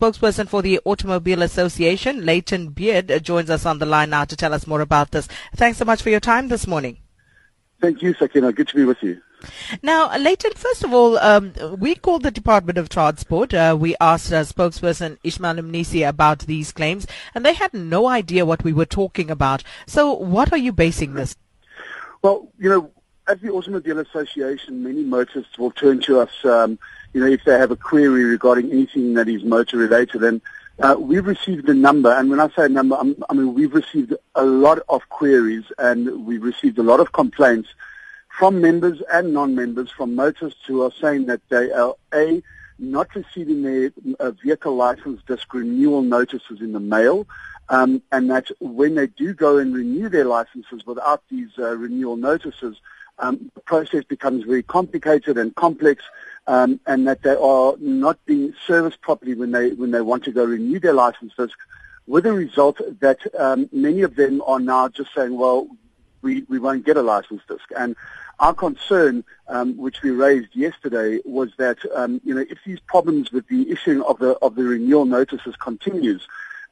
Spokesperson 0.00 0.48
for 0.48 0.62
the 0.62 0.78
Automobile 0.84 1.42
Association, 1.42 2.24
Layton 2.24 2.68
Beard, 2.68 3.10
uh, 3.10 3.18
joins 3.18 3.50
us 3.50 3.66
on 3.66 3.80
the 3.80 3.84
line 3.84 4.10
now 4.10 4.24
to 4.24 4.36
tell 4.36 4.54
us 4.54 4.64
more 4.64 4.80
about 4.80 5.10
this. 5.10 5.26
Thanks 5.56 5.78
so 5.78 5.84
much 5.84 6.02
for 6.02 6.10
your 6.10 6.20
time 6.20 6.46
this 6.46 6.68
morning. 6.68 6.98
Thank 7.80 8.00
you, 8.00 8.14
Sakina. 8.14 8.52
Good 8.52 8.68
to 8.68 8.76
be 8.76 8.84
with 8.84 9.02
you. 9.02 9.20
Now, 9.82 10.16
Layton, 10.16 10.52
first 10.54 10.84
of 10.84 10.92
all, 10.92 11.18
um, 11.18 11.52
we 11.80 11.96
called 11.96 12.22
the 12.22 12.30
Department 12.30 12.78
of 12.78 12.88
Transport. 12.88 13.52
Uh, 13.52 13.76
we 13.76 13.96
asked 14.00 14.32
uh, 14.32 14.44
spokesperson 14.44 15.18
Ishmael 15.24 15.56
Mnisi 15.56 16.08
about 16.08 16.46
these 16.46 16.70
claims, 16.70 17.04
and 17.34 17.44
they 17.44 17.54
had 17.54 17.74
no 17.74 18.06
idea 18.06 18.46
what 18.46 18.62
we 18.62 18.72
were 18.72 18.86
talking 18.86 19.32
about. 19.32 19.64
So, 19.88 20.12
what 20.12 20.52
are 20.52 20.58
you 20.58 20.70
basing 20.70 21.14
this? 21.14 21.34
Well, 22.22 22.52
you 22.56 22.68
know, 22.68 22.92
as 23.26 23.40
the 23.40 23.50
Automobile 23.50 23.98
Association, 23.98 24.84
many 24.84 25.02
motorists 25.02 25.58
will 25.58 25.72
turn 25.72 26.00
to 26.02 26.20
us, 26.20 26.44
um, 26.44 26.78
you 27.12 27.20
know, 27.20 27.26
if 27.26 27.44
they 27.44 27.58
have 27.58 27.70
a 27.70 27.76
query 27.76 28.24
regarding 28.24 28.70
anything 28.70 29.14
that 29.14 29.28
is 29.28 29.42
motor 29.42 29.76
related. 29.76 30.22
And 30.22 30.40
uh, 30.80 30.96
we've 30.98 31.26
received 31.26 31.68
a 31.68 31.74
number, 31.74 32.12
and 32.12 32.30
when 32.30 32.38
I 32.38 32.48
say 32.50 32.68
number, 32.68 32.96
I'm, 32.96 33.16
i 33.28 33.34
mean 33.34 33.54
we've 33.54 33.74
received 33.74 34.14
a 34.34 34.44
lot 34.44 34.78
of 34.88 35.08
queries 35.08 35.64
and 35.78 36.24
we've 36.24 36.42
received 36.42 36.78
a 36.78 36.82
lot 36.82 37.00
of 37.00 37.12
complaints 37.12 37.68
from 38.38 38.60
members 38.60 39.02
and 39.12 39.34
non-members, 39.34 39.90
from 39.90 40.14
motorists 40.14 40.60
who 40.66 40.82
are 40.82 40.92
saying 41.00 41.26
that 41.26 41.40
they 41.48 41.72
are 41.72 41.94
a 42.14 42.40
not 42.78 43.12
receiving 43.16 43.62
their 43.62 43.90
uh, 44.20 44.30
vehicle 44.30 44.76
license 44.76 45.20
disc 45.26 45.52
renewal 45.52 46.02
notices 46.02 46.60
in 46.60 46.72
the 46.72 46.80
mail, 46.80 47.26
um, 47.68 48.00
and 48.12 48.30
that 48.30 48.48
when 48.60 48.94
they 48.94 49.08
do 49.08 49.34
go 49.34 49.58
and 49.58 49.74
renew 49.74 50.08
their 50.08 50.24
licenses 50.24 50.86
without 50.86 51.22
these 51.28 51.50
uh, 51.58 51.76
renewal 51.76 52.16
notices, 52.16 52.76
um, 53.18 53.50
the 53.54 53.60
process 53.60 54.04
becomes 54.04 54.44
very 54.44 54.62
complicated 54.62 55.36
and 55.38 55.54
complex, 55.56 56.04
um, 56.48 56.80
and 56.86 57.06
that 57.06 57.22
they 57.22 57.36
are 57.36 57.74
not 57.78 58.18
being 58.24 58.54
serviced 58.66 59.00
properly 59.02 59.34
when 59.34 59.52
they 59.52 59.70
when 59.72 59.90
they 59.90 60.00
want 60.00 60.24
to 60.24 60.32
go 60.32 60.44
renew 60.44 60.80
their 60.80 60.94
licenses, 60.94 61.52
with 62.06 62.24
the 62.24 62.32
result 62.32 62.80
that 63.00 63.18
um, 63.38 63.68
many 63.70 64.00
of 64.00 64.16
them 64.16 64.42
are 64.46 64.58
now 64.58 64.88
just 64.88 65.14
saying, 65.14 65.36
well, 65.36 65.68
we, 66.22 66.42
we 66.48 66.58
won't 66.58 66.86
get 66.86 66.96
a 66.96 67.02
license 67.02 67.42
disc. 67.46 67.68
And 67.76 67.94
our 68.40 68.54
concern, 68.54 69.24
um, 69.48 69.76
which 69.76 70.02
we 70.02 70.10
raised 70.10 70.56
yesterday, 70.56 71.20
was 71.26 71.50
that 71.58 71.78
um, 71.94 72.20
you 72.24 72.34
know 72.34 72.44
if 72.48 72.58
these 72.64 72.80
problems 72.80 73.30
with 73.30 73.46
the 73.48 73.70
issuing 73.70 74.00
of 74.02 74.18
the 74.18 74.30
of 74.40 74.54
the 74.54 74.64
renewal 74.64 75.04
notices 75.04 75.54
continues, 75.56 76.26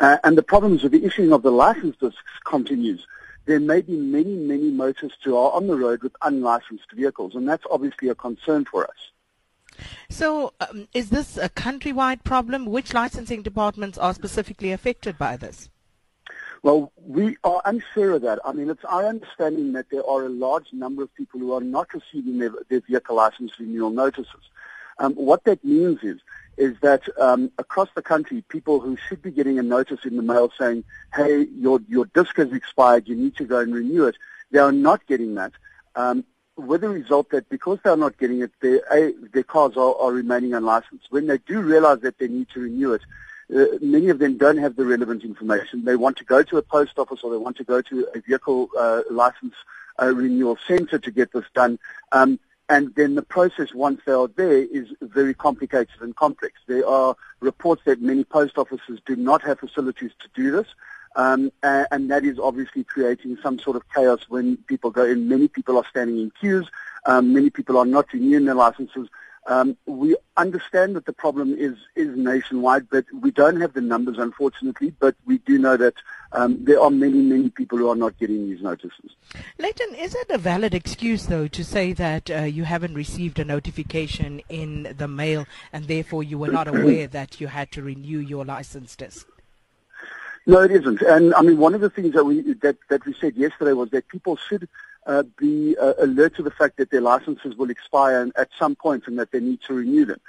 uh, 0.00 0.18
and 0.22 0.36
the 0.36 0.42
problems 0.42 0.82
with 0.82 0.92
the 0.92 1.04
issuing 1.04 1.32
of 1.32 1.42
the 1.42 1.50
license 1.50 1.96
discs 1.96 2.20
continues, 2.44 3.06
there 3.46 3.60
may 3.60 3.80
be 3.80 3.96
many, 3.96 4.36
many 4.36 4.70
motorists 4.70 5.24
who 5.24 5.34
are 5.34 5.52
on 5.52 5.66
the 5.66 5.76
road 5.76 6.02
with 6.02 6.12
unlicensed 6.20 6.92
vehicles, 6.92 7.34
and 7.34 7.48
that's 7.48 7.64
obviously 7.70 8.10
a 8.10 8.14
concern 8.14 8.66
for 8.66 8.84
us. 8.84 9.12
So, 10.08 10.52
um, 10.60 10.88
is 10.92 11.10
this 11.10 11.36
a 11.36 11.48
countrywide 11.48 12.24
problem? 12.24 12.66
Which 12.66 12.94
licensing 12.94 13.42
departments 13.42 13.98
are 13.98 14.14
specifically 14.14 14.72
affected 14.72 15.18
by 15.18 15.36
this? 15.36 15.68
Well, 16.62 16.92
we 16.96 17.36
are 17.42 17.60
unsure 17.64 18.12
of 18.12 18.22
that. 18.22 18.38
I 18.44 18.52
mean, 18.52 18.70
it's 18.70 18.84
our 18.84 19.04
understanding 19.06 19.72
that 19.72 19.90
there 19.90 20.06
are 20.06 20.26
a 20.26 20.28
large 20.28 20.72
number 20.72 21.02
of 21.02 21.12
people 21.14 21.40
who 21.40 21.52
are 21.52 21.60
not 21.60 21.92
receiving 21.92 22.38
their, 22.38 22.52
their 22.68 22.80
vehicle 22.80 23.16
license 23.16 23.58
renewal 23.58 23.90
notices. 23.90 24.50
Um, 24.98 25.14
what 25.14 25.42
that 25.44 25.64
means 25.64 26.00
is 26.02 26.20
is 26.56 26.78
that 26.80 27.02
um, 27.18 27.50
across 27.58 27.88
the 27.94 28.02
country, 28.02 28.44
people 28.48 28.78
who 28.78 28.96
should 29.08 29.22
be 29.22 29.30
getting 29.30 29.58
a 29.58 29.62
notice 29.62 30.04
in 30.04 30.16
the 30.16 30.22
mail 30.22 30.52
saying, 30.58 30.84
hey, 31.14 31.46
your, 31.56 31.80
your 31.88 32.04
disc 32.06 32.36
has 32.36 32.52
expired, 32.52 33.08
you 33.08 33.16
need 33.16 33.34
to 33.36 33.44
go 33.44 33.58
and 33.58 33.74
renew 33.74 34.04
it, 34.04 34.16
they 34.50 34.58
are 34.58 34.72
not 34.72 35.04
getting 35.06 35.34
that. 35.34 35.52
Um, 35.96 36.24
with 36.56 36.82
the 36.82 36.88
result 36.88 37.30
that 37.30 37.48
because 37.48 37.78
they're 37.82 37.96
not 37.96 38.18
getting 38.18 38.42
it, 38.42 38.52
their, 38.60 39.12
their 39.32 39.42
cars 39.42 39.76
are, 39.76 39.94
are 39.96 40.12
remaining 40.12 40.54
unlicensed. 40.54 41.06
When 41.10 41.26
they 41.26 41.38
do 41.38 41.60
realize 41.60 42.00
that 42.00 42.18
they 42.18 42.28
need 42.28 42.48
to 42.50 42.60
renew 42.60 42.92
it, 42.92 43.02
uh, 43.54 43.78
many 43.80 44.08
of 44.08 44.18
them 44.18 44.38
don't 44.38 44.58
have 44.58 44.76
the 44.76 44.84
relevant 44.84 45.24
information. 45.24 45.84
They 45.84 45.96
want 45.96 46.16
to 46.18 46.24
go 46.24 46.42
to 46.42 46.56
a 46.58 46.62
post 46.62 46.98
office 46.98 47.20
or 47.22 47.30
they 47.30 47.36
want 47.36 47.56
to 47.58 47.64
go 47.64 47.82
to 47.82 48.08
a 48.14 48.20
vehicle 48.20 48.70
uh, 48.78 49.02
license 49.10 49.54
uh, 50.00 50.12
renewal 50.14 50.58
center 50.66 50.98
to 50.98 51.10
get 51.10 51.32
this 51.32 51.44
done. 51.54 51.78
Um, 52.12 52.38
and 52.68 52.94
then 52.94 53.14
the 53.16 53.22
process 53.22 53.74
once 53.74 54.00
they 54.06 54.12
are 54.12 54.28
there 54.28 54.62
is 54.62 54.88
very 55.02 55.34
complicated 55.34 56.00
and 56.00 56.16
complex. 56.16 56.54
There 56.66 56.86
are 56.86 57.16
reports 57.40 57.82
that 57.84 58.00
many 58.00 58.24
post 58.24 58.56
offices 58.56 59.00
do 59.04 59.16
not 59.16 59.42
have 59.42 59.58
facilities 59.58 60.12
to 60.20 60.28
do 60.34 60.52
this, 60.52 60.68
um, 61.16 61.52
and, 61.62 61.86
and, 61.90 62.10
that 62.10 62.24
is 62.24 62.38
obviously 62.38 62.84
creating 62.84 63.38
some 63.42 63.58
sort 63.58 63.76
of 63.76 63.82
chaos 63.94 64.20
when 64.28 64.56
people 64.56 64.90
go 64.90 65.04
in. 65.04 65.28
Many 65.28 65.48
people 65.48 65.76
are 65.76 65.84
standing 65.88 66.18
in 66.18 66.30
queues. 66.30 66.68
Um, 67.06 67.34
many 67.34 67.50
people 67.50 67.76
are 67.76 67.86
not 67.86 68.12
renewing 68.12 68.46
their 68.46 68.54
licenses. 68.54 69.08
Um, 69.48 69.76
we 69.86 70.16
understand 70.36 70.94
that 70.94 71.04
the 71.04 71.12
problem 71.12 71.56
is, 71.58 71.76
is 71.96 72.16
nationwide, 72.16 72.88
but 72.88 73.04
we 73.12 73.32
don't 73.32 73.60
have 73.60 73.72
the 73.72 73.80
numbers, 73.80 74.16
unfortunately. 74.18 74.94
But 75.00 75.16
we 75.26 75.38
do 75.38 75.58
know 75.58 75.76
that 75.76 75.94
um, 76.30 76.64
there 76.64 76.80
are 76.80 76.90
many, 76.90 77.20
many 77.20 77.50
people 77.50 77.76
who 77.78 77.88
are 77.88 77.96
not 77.96 78.16
getting 78.18 78.48
these 78.48 78.62
notices. 78.62 79.16
Layton, 79.58 79.96
is 79.96 80.14
it 80.14 80.30
a 80.30 80.38
valid 80.38 80.74
excuse, 80.74 81.26
though, 81.26 81.48
to 81.48 81.64
say 81.64 81.92
that 81.92 82.30
uh, 82.30 82.42
you 82.42 82.64
haven't 82.64 82.94
received 82.94 83.40
a 83.40 83.44
notification 83.44 84.40
in 84.48 84.94
the 84.96 85.08
mail 85.08 85.46
and 85.72 85.88
therefore 85.88 86.22
you 86.22 86.38
were 86.38 86.52
not 86.52 86.68
aware 86.74 87.08
that 87.08 87.40
you 87.40 87.48
had 87.48 87.72
to 87.72 87.82
renew 87.82 88.18
your 88.18 88.44
license 88.44 88.94
disc? 88.94 89.26
No, 90.46 90.60
it 90.60 90.72
isn't. 90.72 91.02
And 91.02 91.34
I 91.34 91.42
mean, 91.42 91.58
one 91.58 91.74
of 91.74 91.80
the 91.80 91.90
things 91.90 92.14
that 92.14 92.24
we 92.24 92.40
that, 92.54 92.76
that 92.90 93.04
we 93.06 93.14
said 93.14 93.36
yesterday 93.36 93.72
was 93.72 93.90
that 93.90 94.08
people 94.08 94.36
should 94.36 94.68
uh, 95.06 95.22
be 95.38 95.76
uh, 95.78 95.94
alert 95.98 96.34
to 96.36 96.42
the 96.42 96.50
fact 96.50 96.76
that 96.78 96.90
their 96.90 97.00
licenses 97.00 97.54
will 97.56 97.70
expire 97.70 98.30
at 98.36 98.48
some 98.58 98.74
point 98.74 99.04
and 99.06 99.18
that 99.18 99.30
they 99.30 99.40
need 99.40 99.60
to 99.62 99.74
renew 99.74 100.04
them. 100.04 100.20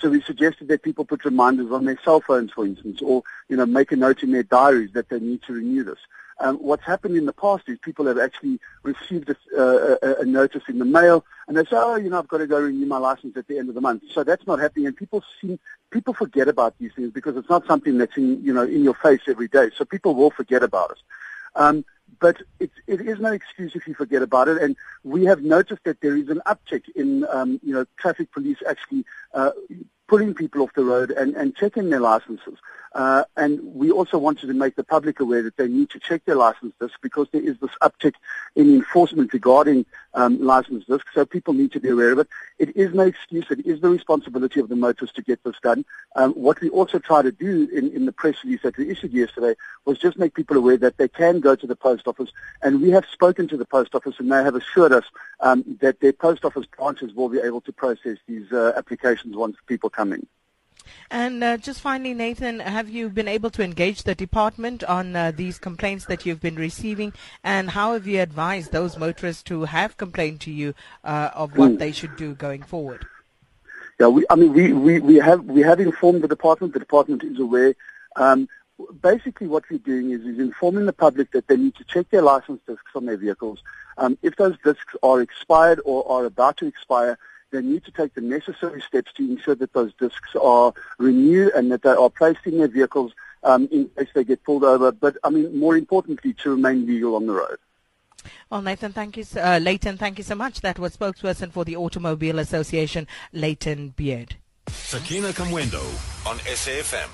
So 0.00 0.08
we 0.08 0.22
suggested 0.22 0.68
that 0.68 0.82
people 0.82 1.04
put 1.04 1.24
reminders 1.24 1.70
on 1.70 1.84
their 1.84 1.98
cell 2.02 2.20
phones, 2.20 2.52
for 2.52 2.64
instance, 2.64 3.02
or 3.02 3.22
you 3.48 3.56
know 3.56 3.66
make 3.66 3.92
a 3.92 3.96
note 3.96 4.22
in 4.22 4.32
their 4.32 4.42
diaries 4.42 4.92
that 4.92 5.08
they 5.08 5.20
need 5.20 5.42
to 5.42 5.52
renew 5.52 5.84
this. 5.84 5.98
Um, 6.40 6.56
what's 6.56 6.84
happened 6.84 7.16
in 7.16 7.26
the 7.26 7.34
past 7.34 7.68
is 7.68 7.78
people 7.80 8.06
have 8.06 8.18
actually 8.18 8.60
received 8.82 9.28
a, 9.28 9.36
uh, 10.02 10.14
a, 10.20 10.24
notice 10.24 10.62
in 10.68 10.78
the 10.78 10.86
mail, 10.86 11.22
and 11.46 11.54
they 11.54 11.64
say, 11.64 11.72
"Oh, 11.72 11.96
you 11.96 12.08
know, 12.08 12.18
I've 12.18 12.28
got 12.28 12.38
to 12.38 12.46
go 12.46 12.58
renew 12.58 12.86
my 12.86 12.96
license 12.96 13.36
at 13.36 13.46
the 13.46 13.58
end 13.58 13.68
of 13.68 13.74
the 13.74 13.82
month." 13.82 14.04
So 14.10 14.24
that's 14.24 14.46
not 14.46 14.58
happening, 14.58 14.86
and 14.86 14.96
people 14.96 15.22
seem 15.38 15.58
people 15.90 16.14
forget 16.14 16.48
about 16.48 16.78
these 16.78 16.94
things 16.94 17.12
because 17.12 17.36
it's 17.36 17.50
not 17.50 17.66
something 17.66 17.98
that's 17.98 18.16
in 18.16 18.42
you 18.42 18.54
know 18.54 18.62
in 18.62 18.82
your 18.82 18.94
face 18.94 19.20
every 19.28 19.48
day. 19.48 19.68
So 19.76 19.84
people 19.84 20.14
will 20.14 20.30
forget 20.30 20.62
about 20.62 20.92
it. 20.92 20.98
Um, 21.56 21.84
but 22.18 22.42
it, 22.58 22.70
it 22.86 23.00
is 23.00 23.18
no 23.20 23.32
excuse 23.32 23.74
if 23.74 23.86
you 23.86 23.94
forget 23.94 24.22
about 24.22 24.48
it. 24.48 24.60
And 24.60 24.76
we 25.04 25.24
have 25.24 25.42
noticed 25.42 25.84
that 25.84 26.00
there 26.00 26.16
is 26.16 26.28
an 26.28 26.40
uptick 26.46 26.88
in, 26.94 27.26
um, 27.30 27.60
you 27.62 27.72
know, 27.72 27.86
traffic 27.96 28.32
police 28.32 28.58
actually 28.68 29.04
uh, 29.34 29.50
pulling 30.08 30.34
people 30.34 30.62
off 30.62 30.72
the 30.74 30.84
road 30.84 31.10
and, 31.10 31.36
and 31.36 31.54
checking 31.56 31.90
their 31.90 32.00
licenses. 32.00 32.58
Uh, 32.92 33.24
and 33.36 33.60
we 33.62 33.90
also 33.90 34.18
wanted 34.18 34.48
to 34.48 34.52
make 34.52 34.74
the 34.74 34.84
public 34.84 35.20
aware 35.20 35.42
that 35.42 35.56
they 35.56 35.68
need 35.68 35.88
to 35.90 35.98
check 36.00 36.24
their 36.24 36.34
license 36.34 36.74
disc 36.80 36.94
because 37.00 37.28
there 37.30 37.42
is 37.42 37.56
this 37.60 37.70
uptick 37.82 38.14
in 38.56 38.74
enforcement 38.74 39.32
regarding 39.32 39.86
um, 40.14 40.40
license 40.42 40.84
disc. 40.86 41.06
So 41.14 41.24
people 41.24 41.54
need 41.54 41.72
to 41.72 41.80
be 41.80 41.88
aware 41.88 42.10
of 42.10 42.18
it. 42.18 42.28
It 42.58 42.76
is 42.76 42.92
no 42.92 43.04
excuse. 43.04 43.46
It 43.50 43.64
is 43.64 43.80
the 43.80 43.88
responsibility 43.88 44.60
of 44.60 44.68
the 44.68 44.76
motorist 44.76 45.14
to 45.16 45.22
get 45.22 45.42
this 45.44 45.56
done. 45.62 45.84
Um, 46.16 46.32
what 46.32 46.60
we 46.60 46.68
also 46.68 46.98
try 46.98 47.22
to 47.22 47.32
do 47.32 47.68
in, 47.72 47.90
in 47.92 48.06
the 48.06 48.12
press 48.12 48.36
release 48.44 48.62
that 48.62 48.76
we 48.76 48.90
issued 48.90 49.12
yesterday 49.12 49.54
was 49.84 49.98
just 49.98 50.18
make 50.18 50.34
people 50.34 50.56
aware 50.56 50.76
that 50.76 50.98
they 50.98 51.08
can 51.08 51.40
go 51.40 51.54
to 51.54 51.66
the 51.66 51.76
post 51.76 52.08
office. 52.08 52.30
And 52.62 52.82
we 52.82 52.90
have 52.90 53.06
spoken 53.06 53.46
to 53.48 53.56
the 53.56 53.64
post 53.64 53.94
office 53.94 54.16
and 54.18 54.30
they 54.30 54.42
have 54.42 54.56
assured 54.56 54.92
us 54.92 55.04
um, 55.38 55.78
that 55.80 56.00
their 56.00 56.12
post 56.12 56.44
office 56.44 56.66
branches 56.66 57.14
will 57.14 57.28
be 57.28 57.38
able 57.38 57.60
to 57.62 57.72
process 57.72 58.18
these 58.26 58.50
uh, 58.52 58.72
applications 58.76 59.36
once 59.36 59.56
people 59.66 59.88
come 59.88 60.00
coming. 60.00 60.26
And 61.10 61.42
uh, 61.42 61.56
just 61.56 61.80
finally, 61.80 62.14
Nathan, 62.14 62.60
have 62.60 62.88
you 62.88 63.08
been 63.08 63.28
able 63.28 63.50
to 63.50 63.62
engage 63.62 64.04
the 64.04 64.14
department 64.14 64.84
on 64.84 65.16
uh, 65.16 65.32
these 65.34 65.58
complaints 65.58 66.04
that 66.06 66.24
you've 66.24 66.40
been 66.40 66.56
receiving, 66.56 67.12
and 67.42 67.70
how 67.70 67.94
have 67.94 68.06
you 68.06 68.20
advised 68.20 68.72
those 68.72 68.96
motorists 68.96 69.48
who 69.48 69.64
have 69.64 69.96
complained 69.96 70.40
to 70.42 70.50
you 70.50 70.74
uh, 71.04 71.30
of 71.34 71.56
what 71.56 71.72
mm. 71.72 71.78
they 71.78 71.92
should 71.92 72.16
do 72.16 72.34
going 72.34 72.62
forward? 72.62 73.06
Yeah, 73.98 74.08
we, 74.08 74.24
I 74.30 74.36
mean, 74.36 74.52
we, 74.54 74.72
we, 74.72 75.00
we 75.00 75.16
have 75.16 75.44
we 75.44 75.60
have 75.60 75.78
informed 75.80 76.22
the 76.22 76.28
department. 76.28 76.72
The 76.72 76.78
department 76.78 77.22
is 77.22 77.38
aware. 77.38 77.74
Um, 78.16 78.48
basically, 79.02 79.46
what 79.46 79.64
we're 79.70 79.78
doing 79.78 80.10
is, 80.10 80.22
is 80.22 80.38
informing 80.38 80.86
the 80.86 80.92
public 80.92 81.32
that 81.32 81.46
they 81.48 81.56
need 81.56 81.74
to 81.76 81.84
check 81.84 82.08
their 82.10 82.22
license 82.22 82.60
discs 82.66 82.92
on 82.94 83.06
their 83.06 83.16
vehicles. 83.16 83.62
Um, 83.98 84.16
if 84.22 84.36
those 84.36 84.56
discs 84.64 84.94
are 85.02 85.20
expired 85.20 85.80
or 85.84 86.10
are 86.10 86.24
about 86.24 86.56
to 86.58 86.66
expire, 86.66 87.18
they 87.50 87.62
need 87.62 87.84
to 87.84 87.90
take 87.90 88.14
the 88.14 88.20
necessary 88.20 88.80
steps 88.80 89.12
to 89.14 89.30
ensure 89.30 89.54
that 89.54 89.72
those 89.72 89.92
discs 89.94 90.34
are 90.40 90.72
renewed 90.98 91.52
and 91.54 91.70
that 91.72 91.82
they 91.82 91.90
are 91.90 92.10
placed 92.10 92.46
in 92.46 92.58
their 92.58 92.68
vehicles 92.68 93.12
um, 93.42 93.68
in 93.70 93.88
case 93.96 94.08
they 94.14 94.24
get 94.24 94.42
pulled 94.44 94.64
over. 94.64 94.92
But 94.92 95.16
I 95.24 95.30
mean, 95.30 95.58
more 95.58 95.76
importantly, 95.76 96.34
to 96.34 96.50
remain 96.50 96.86
legal 96.86 97.16
on 97.16 97.26
the 97.26 97.32
road. 97.32 97.58
Well, 98.50 98.62
Nathan, 98.62 98.92
thank 98.92 99.16
you, 99.16 99.24
uh, 99.36 99.58
Layton, 99.62 99.96
thank 99.96 100.18
you 100.18 100.24
so 100.24 100.34
much. 100.34 100.60
That 100.60 100.78
was 100.78 100.96
spokesperson 100.96 101.50
for 101.50 101.64
the 101.64 101.76
Automobile 101.76 102.38
Association, 102.38 103.06
Layton 103.32 103.90
Beard. 103.90 104.36
Sakina 104.68 105.28
Kamwendo 105.28 105.82
on 106.26 106.36
SAFM. 106.38 107.10